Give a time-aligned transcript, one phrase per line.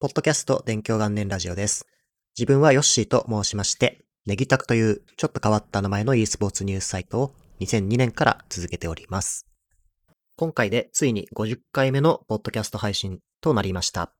[0.00, 1.86] ポッドキャスト勉強元年ラジオです。
[2.34, 9.46] 自分はヨッシーと申しまして、ネギタクというちょっと変わった名前の e スポーツニュースサイトを2002年から続けております。
[10.38, 14.14] 今回でついに50回目のポッドキャスト配信となりました。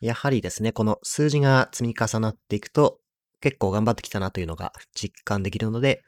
[0.00, 2.98] やはりですね、この数字が積み重なっていくと
[3.42, 6.02] 結構頑張ってきたなというのが実感できるので、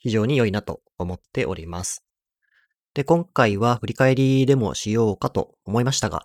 [0.00, 2.02] 非常に良いなと思っております。
[2.94, 6.24] で、今回は振り返りでもしようかと思いましたが、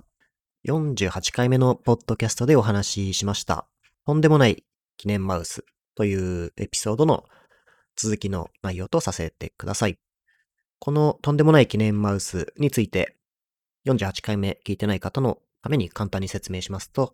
[0.65, 3.67] 48回目のポッドキャストでお話ししました。
[4.05, 4.63] とんでもない
[4.95, 7.25] 記念マウスというエピソードの
[7.97, 9.97] 続きの内容とさせてください。
[10.79, 13.17] このとんでもない記念マウスについて
[13.87, 17.13] 48回目聞いてない方のために簡単に説明しますと、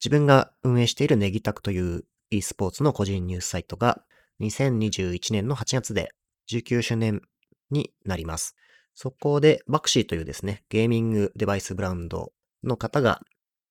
[0.00, 4.02] 自分が運営しているネギタクという e スポーツの個人ニュースサイトが
[4.40, 6.10] 2021年の8月で
[6.50, 7.22] 19周年
[7.70, 8.56] になります。
[8.92, 12.32] そこでバクシーというですね、ゲーミングデバイスブランド
[12.66, 13.20] の方が、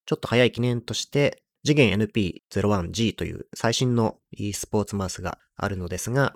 [0.05, 6.35] ちょっと早い記念として、次元 NP01G という最新の e スポーツマウスがあるのですが、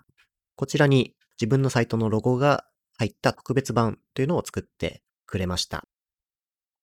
[0.56, 2.66] こちらに自分のサイトのロゴが
[2.98, 5.86] 入った特別版というのを作ってくれました。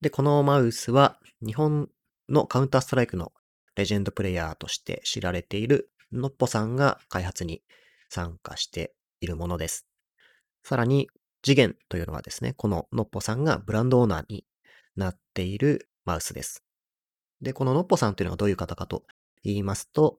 [0.00, 1.88] で、このマウスは日本
[2.28, 3.32] のカウンターストライクの
[3.74, 7.62] レジェンドプレイヤーとして知られているのっぽさんが開発に
[8.08, 9.86] 参加しているものです。
[10.62, 11.08] さらに、
[11.42, 14.44] 次元というのはですね、こののっぽさんがブランドオーナーに
[14.96, 16.64] なっているマウスです。
[17.40, 19.04] で、こののっぽさんというのはどういう方かと
[19.42, 20.18] 言いますと、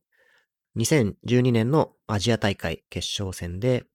[0.77, 3.85] 2012年のアジア大会決勝戦で、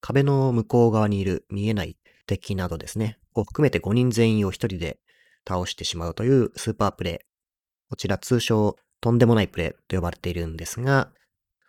[0.00, 4.98] 壁の向こう側にいる見えない敵などですね、を含めて5人全員を1人で
[5.46, 7.26] 倒してしまうというスーパープレイ。
[7.90, 11.12] こちら通称とんでもないプレイと呼ばれているんですが、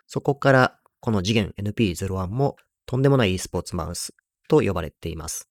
[0.08, 4.16] そこからこの次元 NP01 もとんでもない e スポーツマウス
[4.48, 5.50] と呼ばれています。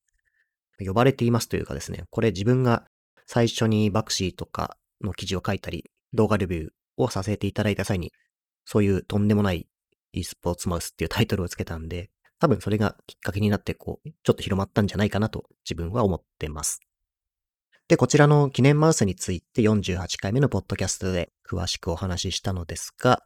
[0.78, 2.86] 呼ばれていますというかですね、これ自分が
[3.26, 8.12] 最初にバクシーとかの記事を書いたり、動画レビューをさせていただいた際に、
[8.64, 9.66] そういうとんでもない
[10.12, 16.80] e スポーツマウスっていうタイトルをつけたんで、多分それがきっかけになって、こう、ちょっと広まったんじゃないかなと自分は思ってます。
[17.88, 23.22] で、こちらの記念マウスについて48回目のポッドキャストで詳しくお話ししたのですが、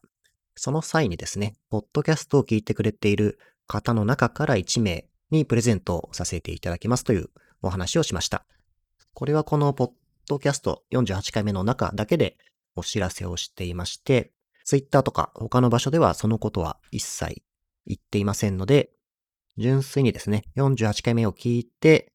[0.56, 3.38] その際にですね、ポッドキャストを聞いてくれている
[3.68, 7.28] 方の中から1名にプレゼントをさせていただきますという
[7.62, 8.46] お話をしました。
[9.18, 9.90] これはこのポッ
[10.28, 12.36] ドキャスト48回目の中だけで
[12.76, 14.30] お知らせをしていまして、
[14.64, 17.42] Twitter とか他の場所ではそのことは一切
[17.84, 18.90] 言っていませんので、
[19.56, 22.12] 純粋にですね、48回目を聞いて、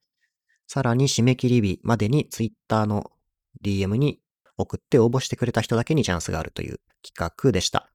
[0.65, 3.11] さらに締め切り日までに Twitter の
[3.61, 4.21] DM に
[4.55, 7.91] 送って応募してくれた人だけにチャンスがあるという企画でした。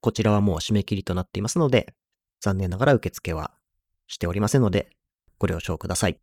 [0.00, 1.92] こちらはもう締め切りとなっていますので、
[2.40, 3.50] 残念ながら受付は
[4.06, 4.88] しておりませんので、
[5.38, 6.18] ご了承ください。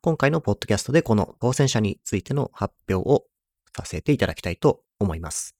[0.00, 3.24] 今回のポッドキャストでこの当選者についての発表を
[3.76, 5.56] させていただきたいと思います。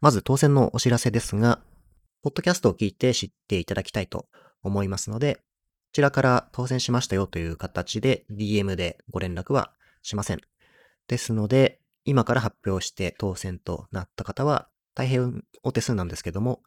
[0.00, 1.60] まず当選のお知らせですが、
[2.22, 4.26] ポッドキャストを聞いて知っていただきたいと
[4.62, 5.40] 思いますので、こ
[5.94, 9.72] ちらから当選しましたよという形で DM でご連絡は
[10.02, 10.40] しません。
[11.08, 16.62] ですので、今から発表して当選となった方は大変お手数なんですけども、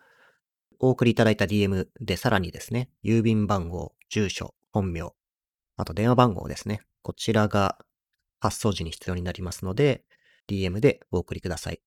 [0.80, 5.14] お送りいただいた DM でさらにですね、郵便番号、住所、本名、
[5.78, 6.82] あと電話番号ですね。
[7.02, 7.78] こちらが
[8.40, 10.04] 発送時に必要になりますので、
[10.48, 11.82] DM でお送りください。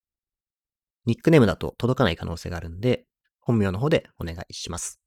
[1.06, 3.06] ニックネームだと届かない可能性があるんで、
[3.40, 5.00] 本名の方でお願いします。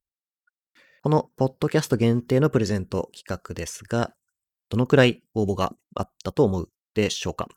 [1.03, 4.13] このポッドキャスト限定のプレゼント企画ですが、
[4.69, 7.47] どのくらい応募があったと思うでしょうか？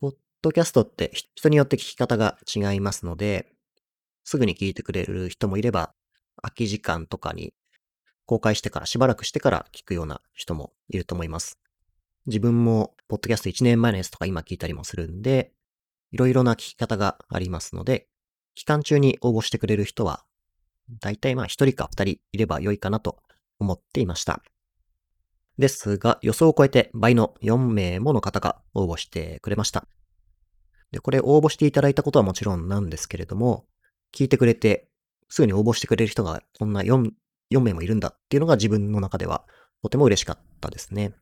[0.00, 3.52] ポッドキャストって人によって聞き方が違いますので、
[4.24, 5.94] すぐに聞いてくれる人もいれば、
[6.40, 7.52] 空き時間とかに
[8.32, 11.58] 公開してからしばらくしてから聞くような人もいると思います。
[12.24, 15.52] 自分も、ポッドキャスト1年前のやつとか今聞いたりもするんで、
[16.12, 18.08] いろいろな聞き方がありますので、
[18.54, 20.24] 期間中に応募してくれる人は、
[21.00, 23.18] だいたいまあ1人か2人いれば良いかなと
[23.58, 24.42] 思っていました。
[25.58, 29.86] ですが、予想を超えて倍の4名もの方が応募してくれました。
[30.90, 33.66] で、これ応募していただいたことはもちろんなんですけれども、
[34.14, 34.88] 聞いてくれて、
[35.28, 37.10] すぐに応募してくれる人がこんな4、
[37.52, 39.44] 4名もいるんだっていうのが自分の中では
[39.82, 41.14] とても嬉しかったですね。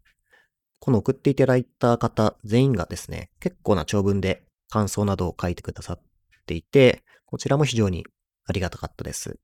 [0.79, 6.01] この送っていただいた方全員がですね、結構な長文で感想などを書いてくださっ
[6.47, 8.07] ていて、こちらも非常に
[8.47, 9.39] ありがたかったです。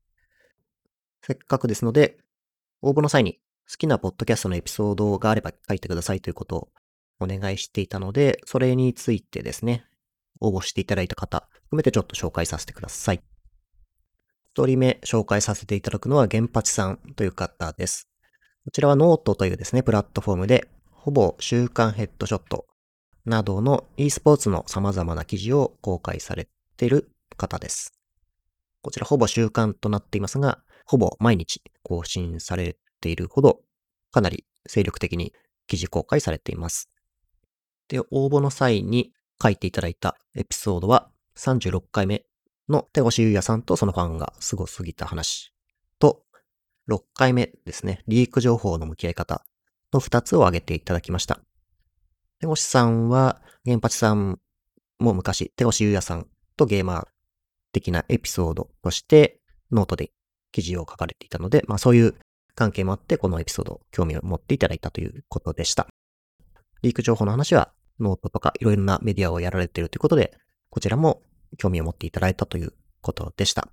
[1.21, 2.17] せっかくですので、
[2.81, 3.39] 応募の際に
[3.69, 6.69] 好きなポッドキャストのエピソードがあれば書いてくださいということを
[7.19, 9.85] お願いしていたので、それについてですね、
[10.39, 13.21] 応募していただいた方、含めてちょっと紹介させてください。
[14.57, 18.09] 一人目紹介させていただくのは、原八さんという方です。
[18.65, 22.65] こちらはノートというですね、プラットフォームで、ほぼ週刊ヘッドショット
[23.23, 27.93] などの e スポーツの様々な記事を公開されている方です。
[28.81, 33.61] こちらほぼ週刊となっていますが、ほぼ毎日更新されているほど、
[34.11, 35.33] かなり精力的に
[35.67, 36.89] 記事公開されています。
[37.89, 42.25] で、応募の際に書いていただいたエピソードは36回目
[42.69, 45.53] の手越優也さんとそのファンがすごすぎた話
[45.99, 46.23] と、
[46.89, 49.43] 6回目ですね、リーク情報の向き合い方
[49.93, 51.39] の2つを挙げていただきました。
[52.39, 54.39] 手越さんは、原発さん
[54.99, 57.07] も昔、手越優也さんとゲーマー
[57.71, 59.39] 的なエピソードとして
[59.71, 60.11] ノートで
[60.51, 62.15] 記事を書かれていたので、まあそういう
[62.55, 65.87] 関係もあってこのエピソード興味を持っていただいたということでした。
[66.81, 70.37] リーク情報の話はノートとかいろいろなメディアをやられているということで、
[70.69, 71.21] こちらも
[71.57, 73.69] 興味を持っていただいたということでした。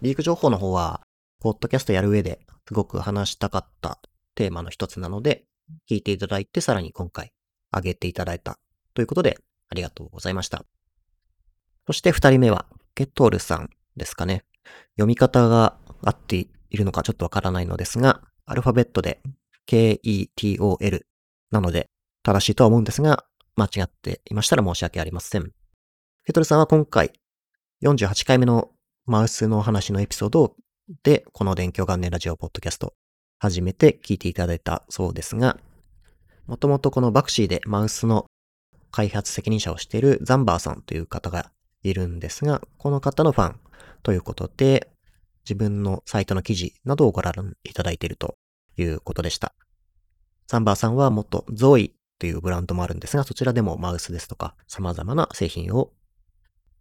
[0.00, 1.02] リーク情報の方は、
[1.40, 3.98] ポッドキャストやる上ですごく話したかった
[4.34, 5.44] テーマの一つなので、
[5.90, 7.32] 聞いていただいてさらに今回
[7.74, 8.58] 上げていただいた
[8.94, 9.38] ということで、
[9.68, 10.64] ありがとうございました。
[11.86, 14.44] そして二人目は、ケトールさんですかね。
[14.94, 19.20] 読み方が合っているのかちょっとわからないのですが、アルファベットで
[19.66, 21.06] K-E-T-O-L
[21.50, 21.90] なので
[22.22, 23.24] 正しいとは思うんですが、
[23.56, 25.52] 間違っていましたら申し訳ありません。
[26.24, 27.10] ケトルさんは今回
[27.82, 28.70] 48回目の
[29.06, 30.54] マウスの話のエピソード
[31.02, 32.94] で、この勉強元年ラジオポッドキャスト
[33.40, 35.58] 初めて聞いていただいたそうですが、
[36.46, 38.26] もともとこのバクシーでマウスの
[38.92, 41.50] 開発責任者をしているザンバーさんという方が
[41.82, 43.60] いるんですが、この方のファン
[44.04, 44.92] ということで、
[45.44, 48.36] 自分のサイトの記事などをご覧いただいていると
[48.76, 49.54] いうことでした。
[50.46, 55.90] ザンバーさんはもっとゾイというブランドもあるんですが、そちらでもマウスですとか様々な製品を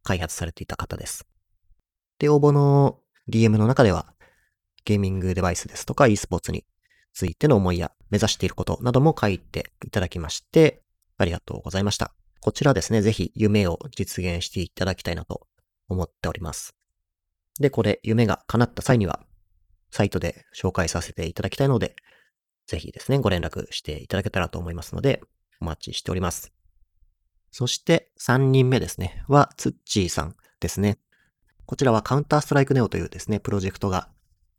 [0.04, 1.28] 開発されていた方です。
[2.20, 3.00] で、応募の
[3.30, 4.14] DM の中では、
[4.86, 6.66] ゲーミングデバイスですとか e スポーツに
[7.14, 10.82] ついての思いや目指していることなども書いていただきまして、
[11.18, 12.14] ありがとうございました。
[12.40, 15.48] こちらですね、ぜひ夢を実現していただきたいなと
[15.88, 16.76] 思っております。
[17.60, 19.24] で、これ夢が叶った際には、
[19.92, 21.96] サイトで紹介させていただきたいので、
[22.66, 25.22] ぜひですね、ご連絡していただけたらと思いますので、
[25.60, 26.52] お待ちしております。
[27.52, 30.98] そして3人目ですね、はツッチーさんですね。
[31.66, 34.10] こちらはカウンターストライクネオというですね、プロジェクトが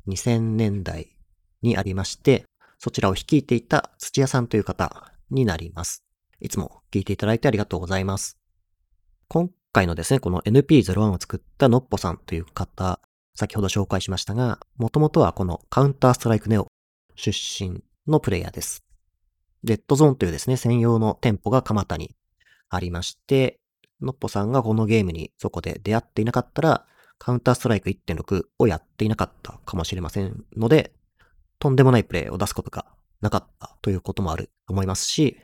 [0.09, 1.17] 2000年代
[1.63, 2.45] にありまして、
[2.79, 6.05] そちらを率いていた土屋さんという方になります。
[6.41, 8.39] いつも聞いていただいてありがとうございます。
[9.29, 13.01] 今回のですね、この NP01 を作ったのっぽさんという方、
[13.35, 16.67] 先ほど紹介しましたが、もともとはこのカウンターストライクネオ
[17.15, 18.83] 出身のプレイヤーです。
[19.65, 22.15] レッドゾーンというですね、専用の店舗が蒲田に
[22.75, 23.61] ありまして、
[24.01, 26.87] のっぽさんがこのゲームにそこで出会っていなかったら、
[27.19, 30.93] カウンターストライク1.6をやっていなかったかもしれませんので、
[31.59, 32.87] とんでもないプレイを出すことが
[33.21, 35.37] なかったということもあると思いますし、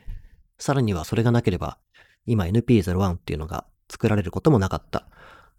[0.59, 1.79] さらにはそれがなければ、
[2.27, 5.07] 今 NP01 っていうのが作られることもなかった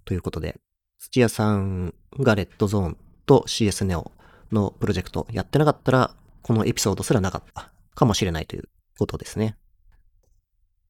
[0.03, 0.59] ということで、
[0.99, 4.11] 土屋さんがレッドゾーンと CS ネオ
[4.51, 9.55] のプロジェクトやってなかったら、このエピソードすらなかったかもしれないということですね。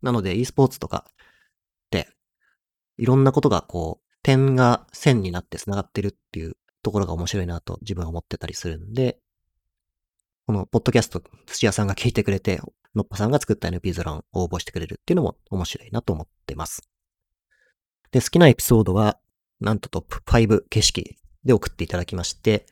[0.02, 1.14] なので e スポーツとかっ
[1.90, 2.10] て、
[2.98, 9.20] いろんなことがこう、点が線になって繋がってるっていうところが面白いなと自分は思ってたりするんで、
[10.46, 12.60] このポッドキャスト、土屋さんが聞いてくれて、
[12.96, 16.82] のっぱさんが作った NP ゾラン応募してくれるっていうのも面白いなと思ってます。
[18.12, 19.20] で、好きなエピソードは、
[19.60, 22.66] なんとトップ5景色で送っていただきまして、こ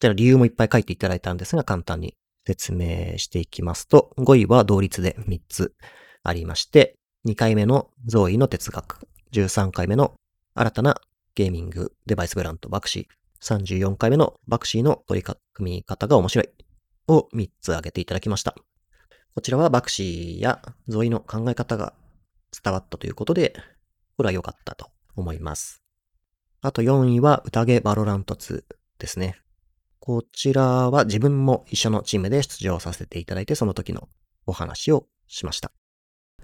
[0.00, 5.72] ちら理由もいっぱい書いていただいたんですが、簡単に説明していきますと、5位は同率で3つ。
[6.24, 10.14] ありまして、2回目のゾーイの哲学、13回目の
[10.54, 11.00] 新たな
[11.34, 16.48] ゲーミングデバイスブランドバクシー、34回目のバクシーの取り組み方が面白い
[17.08, 18.54] を3つ挙げていただきました。
[19.34, 21.92] こちらはバクシーやゾイの考え方が
[22.62, 23.54] 伝わったということで、
[24.16, 25.82] これは良かったと思います。
[26.62, 28.64] あと4位は宴バロラント2
[28.98, 29.38] ですね。
[30.00, 34.08] こちらは自分も一緒のチームで出場させていただいて、その時の
[34.46, 35.72] お話をしました。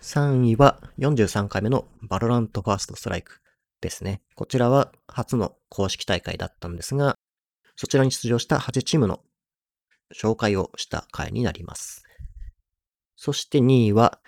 [0.01, 3.41] 3位は43回目のバロラントファーストストライク
[3.83, 4.23] ですね。
[4.35, 7.17] こちらは初の公式大会だったんですが、
[7.77, 9.21] そちらに出場した8チームの
[10.15, 12.03] 紹介をした回になります。
[13.17, 14.21] そして2位は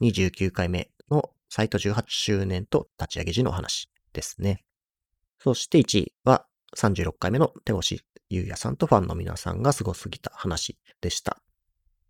[0.00, 4.64] 29回目のサイト18周年と立ち上げ時の話ですね。
[5.38, 6.46] そして1位は
[6.78, 11.42] 36回目の手越優也さんとファンの皆さんがすすぎた話でした。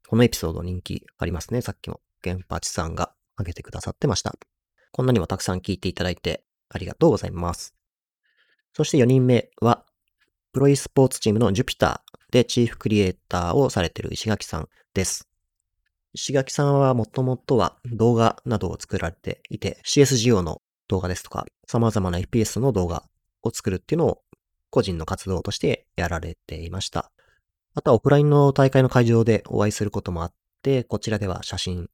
[0.09, 1.61] このエピソード人気ありますね。
[1.61, 4.35] さっきもゲンパチさんが挙げてくださってました。
[4.93, 7.75] こんなにもたくさん聞いていただいてありがとうございます。
[8.73, 9.85] そして4人目は、
[10.53, 15.29] プロ e スポーツチームのジュピターでチーフクリエイターをされている石垣さんです。
[16.13, 23.05] 石垣さんはもともとは動画などを作られていて、CSGO の動画ですとか、様々な FPS の動画
[23.43, 24.23] を作るっていうのを
[24.71, 27.13] 個人の活動としてやられていました。
[27.75, 31.89] あとはオフラインの大会の会場でお会いすることもあって、こちらでは写真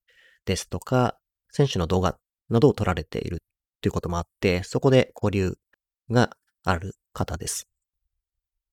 [0.46, 1.18] ですとか、
[1.50, 2.16] 選手の動画
[2.48, 3.42] などを撮られている
[3.82, 5.58] ということもあって、そこで交流
[6.10, 7.68] がある方です。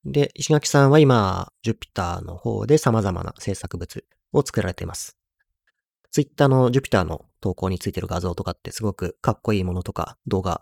[0.05, 5.17] で、石垣さんは今、ジュピターの方で様々な制作物を作られています。
[6.11, 10.61] ツイッターのジュピターの投稿についてる画像とかってすごくかっこいいものとか動画、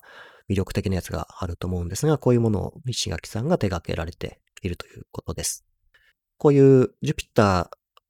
[0.49, 5.65] 魅力的なやつがあると思うんですが、こういうものを石垣さんが手掛けられているということです。
[6.37, 7.69] こういうジュピタ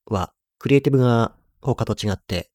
[0.10, 2.51] ーはクリエイティブが他と違って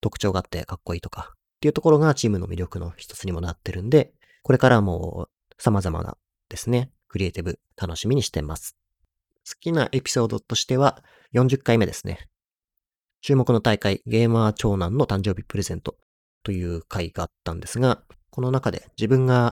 [0.00, 5.28] 特徴があってかっこいいとかっていうところがチームの魅力の一つにもなってるんで、これからも
[5.58, 6.16] 様々な
[6.48, 8.76] ですね、クリエイティブ楽しみにしてます。
[9.48, 11.02] 好きなエピソードとしては
[11.34, 12.28] 40回目ですね。
[13.22, 15.96] 注目の大会、ゲーマー長男の誕生日プレゼント
[16.42, 19.50] という回があったんですが、この中で自分が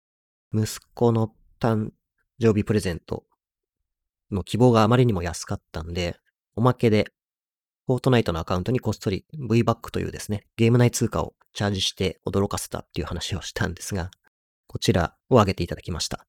[0.53, 1.91] 息子の誕
[2.39, 3.25] 生日プレゼント
[4.31, 6.17] の希望があまりにも安かったんで、
[6.57, 7.11] おまけで、
[7.87, 14.11] フォートナイトのアカウントにこっそり VBAC というですね、ゲーム内通貨をチャージして驚かせたっていう話をしたんですが、
[14.67, 16.27] こちらを挙げていただきました。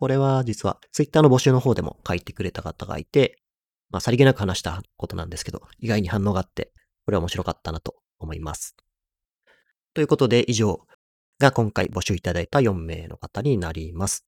[0.00, 3.38] これは実は Twitter の募集の方でも書いてくれた方がいて、
[3.90, 6.72] まあさりげなく話したことなんですけど、意外に反応があって、
[7.04, 8.74] これは面白かったなと思います。
[9.94, 10.80] ということで以上
[11.38, 14.26] が今回募集いただいた4名の方になります。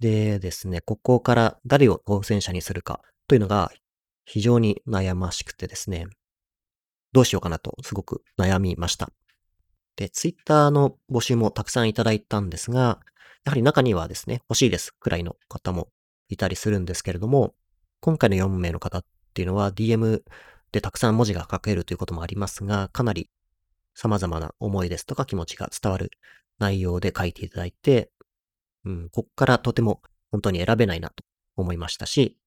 [0.00, 3.70] でですね、ここから誰を当選者にするかというのが
[4.24, 6.06] 非常に悩ましくてですね、
[7.12, 9.10] どうしようかなとすごく悩みました。
[9.96, 13.00] で、ツイッターの募集もたくさんいただいたんですが、
[13.44, 15.88] やはり中にはですね、欲しいですくらいの方も
[16.28, 17.54] いたりするんですけれども、
[18.00, 20.22] 今回の4名の方っていうのは DM
[20.72, 23.30] でたくさん文字が書けるということもありますが、かなり
[23.94, 26.10] 様々な思いですとか気持ちが伝わる
[26.58, 28.10] 内容で書いていただいて、
[28.84, 30.00] うん、こっからとても
[30.30, 31.24] 本当に選べないなと
[31.56, 32.38] 思いましたし、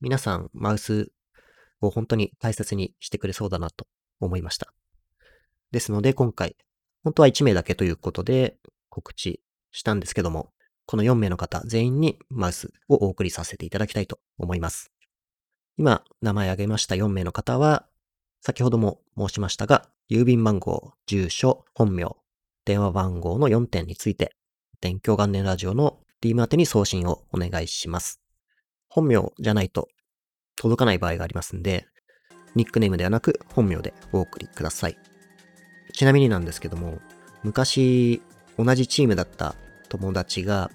[0.00, 1.10] 皆さんマウス
[1.80, 3.86] を本当に大切にしてくれそうだなと
[4.20, 4.72] 思いました。
[5.70, 6.56] ですので今回、
[7.02, 8.56] 本当は1名だけということで
[8.88, 10.52] 告知したんですけども、
[10.86, 14.92] この4名の方全員にマウスをお送りさせていただきたいと思います。
[15.78, 17.86] 今、名前挙げました4名の方は、
[18.40, 22.14] 先ほども申しましたが、郵便番号、住所、本名、
[22.64, 24.36] 電話番号の4点について、
[24.80, 28.21] 勉強元年ラジオの D マ宛てに送信をお願いします。
[28.94, 29.88] 本名じゃないと
[30.54, 31.86] 届かない場合がありますんで、
[32.54, 34.98] ニックネームではなく本名でお送りください。
[35.94, 37.00] ちなみになんですけども、
[37.42, 38.20] 昔
[38.58, 39.54] 同じチームだった
[39.88, 40.70] 友達が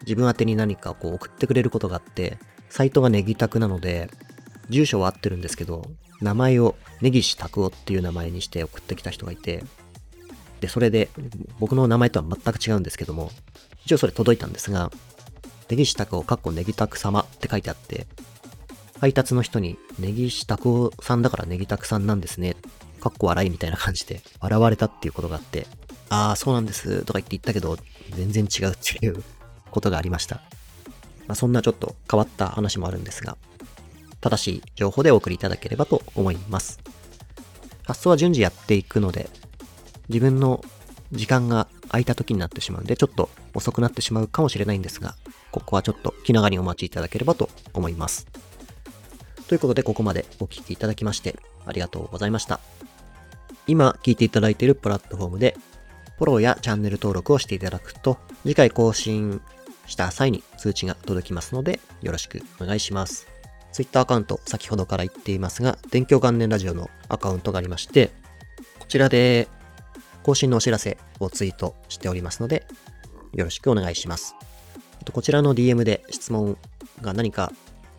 [0.00, 2.38] 自分宛てに何かこう送ってくれることがあって、
[2.70, 4.10] サイトがネギタクなので、
[4.68, 5.86] 住所は合ってるんですけど、
[6.20, 9.62] 名前をネギシタクオっていう名前にして送ってきた人がいて、
[10.60, 11.08] で、それで、
[11.60, 13.30] 僕の名前とは全く違うんですけども、
[13.84, 14.90] 一応それ届いたんですが、
[15.68, 18.06] ネギシタクオかっこネギタク様って書いてあって、
[19.00, 22.56] 配達の人に、ネギシタクさんだからネギタクさんなんですね。
[23.00, 25.66] かっこ笑いみたいな感じで笑われたっていうことがあって、
[26.08, 27.76] ああ、そうなんです、とか言って言ったけど、
[28.10, 29.22] 全然違うっていう
[29.70, 30.36] ことがありました。
[31.26, 33.36] まあ、そんなちょっと変わった話もあるんですが、
[34.20, 36.80] 正しい情報でお送りいただければと思います。
[37.86, 39.28] 発送は順次やっていくので、
[40.08, 40.64] 自分の
[41.12, 45.14] 時間が空いた時になってしまうんで、ちょっと遅くなってしまうかもしれないんですが、
[45.54, 48.26] ここはちょっと気長にお待ちいただければと思います。
[49.46, 52.58] ということで、ここまでお聴きいただきまして、ありがとうございました。
[53.68, 55.56] 今、聞いていただいているプラットフォームで、
[56.18, 59.40] フォローやチャンネル登録をしていただくと、次回更新
[59.86, 63.28] した際に通知が届きますので、よろしくお願いします。
[63.70, 68.10] Twitter アカウント、先ほどから言っていますが、勉強元年ラジオのアカウントがありまして、
[68.80, 69.46] こちらで
[70.24, 72.66] 更新のお知らせをツイートしておりますので、
[73.34, 74.34] よろしくお願いします。
[75.12, 76.56] こちらの DM で質問
[77.00, 77.52] が何か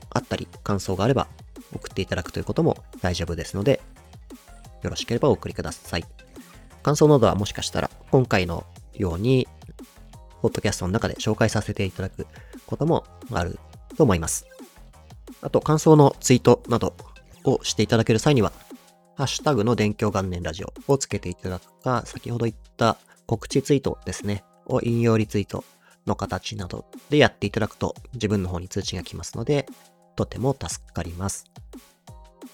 [0.09, 1.27] あったり、感想があれば
[1.73, 3.81] 送っていただくということも大丈夫ですので、
[4.81, 6.05] よろしければお送りください。
[6.83, 9.47] 感想などはもしかしたら今回のように、
[10.41, 12.27] ポッドキャストの中で紹介させていただく
[12.67, 13.57] こともある
[13.97, 14.45] と思います。
[15.41, 16.93] あと、感想のツイートなど
[17.43, 18.53] をしていただける際には、
[19.15, 25.63] ハッシュタグの電狂元年ラジオをつけていただくか、先ほど言った告知ツイートですね、を引用リツイート
[26.05, 29.67] の形などでやっていただくと自分の方に通知が来ますので、
[30.15, 31.45] とても助かります。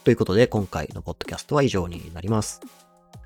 [0.03, 2.61] ということで、今回のポッドキャストは以上になります。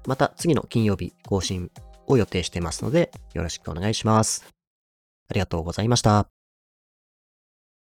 [0.05, 1.71] また次の金曜日更新
[2.07, 4.45] を予定してますので、よろしくお願いします。
[5.29, 6.34] ありがとうございました。